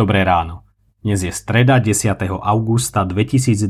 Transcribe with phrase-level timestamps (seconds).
[0.00, 0.64] Dobré ráno.
[1.04, 2.16] Dnes je streda 10.
[2.40, 3.68] augusta 2022.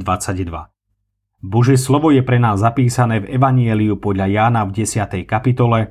[1.43, 5.27] Božie slovo je pre nás zapísané v Evanieliu podľa Jána v 10.
[5.27, 5.91] kapitole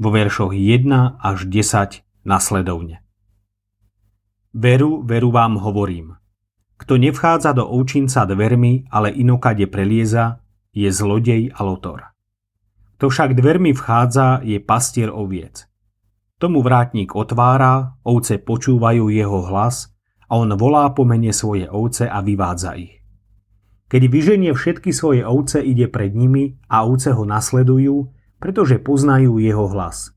[0.00, 3.04] vo veršoch 1 až 10 nasledovne.
[4.56, 6.16] Veru, veru vám hovorím.
[6.80, 10.40] Kto nevchádza do ovčinca dvermi, ale inokade prelieza,
[10.72, 12.08] je zlodej a lotor.
[12.96, 15.68] Kto však dvermi vchádza, je pastier oviec.
[16.44, 19.96] Tomu vrátnik otvára, ovce počúvajú jeho hlas
[20.28, 23.00] a on volá po mene svoje ovce a vyvádza ich.
[23.88, 28.12] Keď vyženie všetky svoje ovce, ide pred nimi a ovce ho nasledujú,
[28.44, 30.12] pretože poznajú jeho hlas.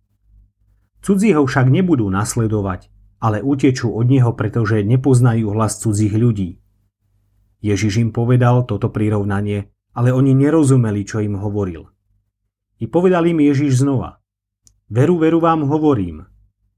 [0.99, 2.91] Cudzí ho však nebudú nasledovať,
[3.23, 6.59] ale utečú od neho, pretože nepoznajú hlas cudzích ľudí.
[7.63, 11.87] Ježiš im povedal toto prirovnanie, ale oni nerozumeli, čo im hovoril.
[12.83, 14.19] I povedal im Ježiš znova.
[14.87, 16.23] Veru, veru vám hovorím.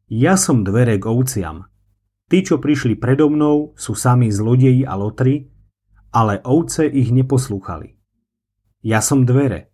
[0.09, 1.69] Ja som dvere k ovciam.
[2.25, 5.45] Tí, čo prišli predo mnou, sú sami zlodeji a lotri,
[6.09, 7.93] ale ovce ich neposlúchali.
[8.81, 9.69] Ja som dvere.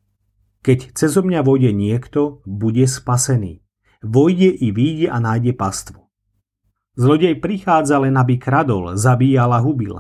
[0.68, 3.64] Keď cez mňa vojde niekto, bude spasený.
[4.04, 6.04] Vojde i výjde a nájde pastvu.
[7.00, 9.96] Zlodej prichádza len, aby kradol, zabíjal a hubil.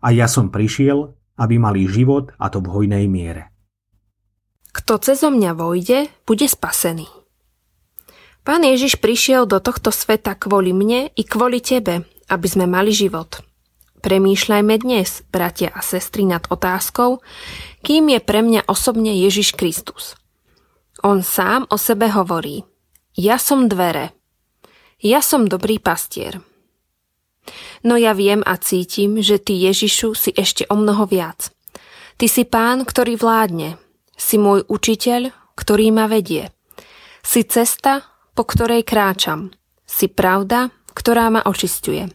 [0.00, 3.52] A ja som prišiel, aby mali život a to v hojnej miere.
[4.72, 7.23] Kto cezo mňa vojde, bude spasený.
[8.44, 13.40] Pán Ježiš prišiel do tohto sveta kvôli mne i kvôli tebe, aby sme mali život.
[14.04, 17.24] Premýšľajme dnes, bratia a sestry, nad otázkou,
[17.80, 20.20] kým je pre mňa osobne Ježiš Kristus.
[21.00, 22.68] On sám o sebe hovorí,
[23.16, 24.12] ja som dvere,
[25.00, 26.44] ja som dobrý pastier.
[27.80, 31.48] No ja viem a cítim, že ty Ježišu si ešte o mnoho viac.
[32.20, 33.80] Ty si pán, ktorý vládne.
[34.20, 36.52] Si môj učiteľ, ktorý ma vedie.
[37.24, 39.54] Si cesta, po ktorej kráčam.
[39.86, 42.10] Si pravda, ktorá ma očistuje.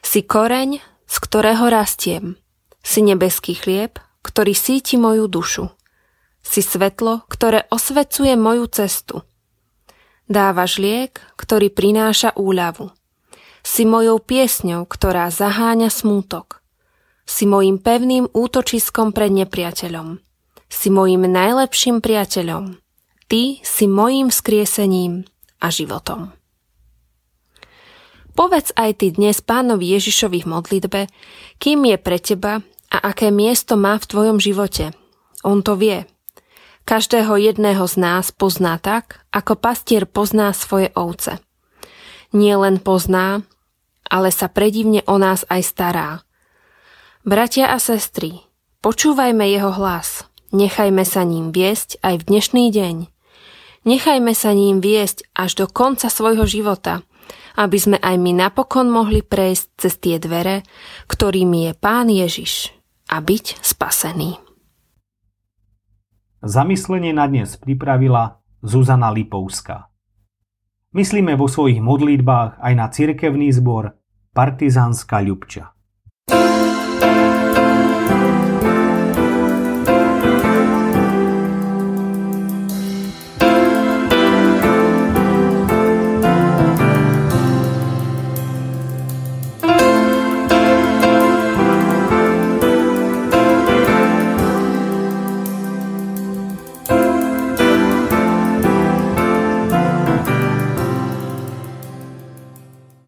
[0.00, 2.36] Si koreň, z ktorého rastiem.
[2.80, 5.68] Si nebeský chlieb, ktorý síti moju dušu.
[6.40, 9.20] Si svetlo, ktoré osvecuje moju cestu.
[10.30, 12.94] Dávaš liek, ktorý prináša úľavu.
[13.60, 16.64] Si mojou piesňou, ktorá zaháňa smútok.
[17.28, 20.16] Si mojim pevným útočiskom pred nepriateľom.
[20.72, 22.79] Si mojim najlepším priateľom.
[23.30, 25.22] Ty si mojím skriesením
[25.62, 26.34] a životom.
[28.34, 31.00] Povedz aj ty dnes pánovi Ježišovi v modlitbe,
[31.62, 32.58] kým je pre teba
[32.90, 34.90] a aké miesto má v tvojom živote.
[35.46, 36.10] On to vie.
[36.82, 41.38] Každého jedného z nás pozná tak, ako pastier pozná svoje ovce.
[42.34, 43.46] Nie len pozná,
[44.10, 46.26] ale sa predivne o nás aj stará.
[47.22, 48.42] Bratia a sestry,
[48.82, 52.96] počúvajme jeho hlas, nechajme sa ním viesť aj v dnešný deň–
[53.80, 57.00] Nechajme sa ním viesť až do konca svojho života,
[57.56, 60.60] aby sme aj my napokon mohli prejsť cez tie dvere,
[61.08, 62.76] ktorými je Pán Ježiš
[63.08, 64.36] a byť spasený.
[66.44, 69.88] Zamyslenie na dnes pripravila Zuzana Lipovská.
[70.92, 73.96] Myslíme vo svojich modlitbách aj na cirkevný zbor
[74.36, 75.79] Partizánska Ľubča.